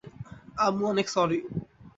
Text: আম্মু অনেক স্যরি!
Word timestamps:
আম্মু 0.65 0.83
অনেক 0.91 1.07
স্যরি! 1.09 1.39